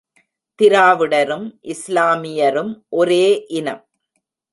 திராவிடரும் 0.59 1.45
இஸ்லாமியரும் 1.65 2.71
ஒரே 2.89 3.25
இனம்! 3.49 3.83